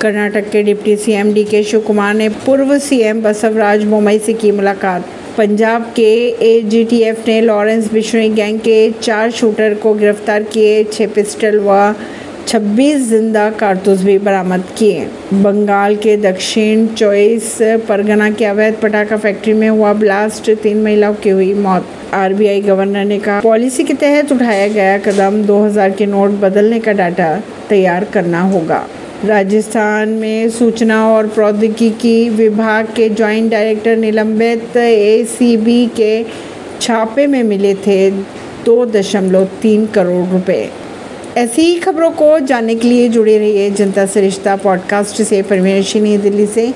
[0.00, 4.50] कर्नाटक के deputy CM D के शिव कुमार ने पूर्व सीएम बसवराज बोमई से की
[4.50, 5.04] मुलाकात।
[5.38, 6.12] पंजाब के
[6.46, 11.94] एजीटीएफ ने लॉरेंस बिश्नोई गैंग के चार शूटर को गिरफ़्तार किए, छह पिस्टल व
[12.46, 17.56] 26 ज़िंदा कारतूस भी बरामद किए। बंगाल के दक्षिण चौबीस
[17.88, 23.04] परगना के अवैध पटाखा फैक्ट्री में हुआ ब्लास्ट, तीन महिलाओं की हुई मौत। आरबीआई गवर्नर
[23.04, 27.34] ने कहा, पॉलिसी के तहत उठाया गया कदम 2000 के नोट बदलने का डाटा
[27.68, 28.86] तैयार करना होगा।
[29.24, 36.24] राजस्थान में सूचना और प्रौद्योगिकी विभाग के जॉइंट डायरेक्टर निलंबित एसीबी के
[36.80, 38.10] छापे में मिले थे
[38.64, 40.70] दो दशमलव तीन करोड़ रुपए।
[41.36, 46.16] ऐसी ही खबरों को जानने के लिए जुड़े रहिए जनता सरिश्ता पॉडकास्ट से। परमेश, नई
[46.16, 46.66] दिल्ली से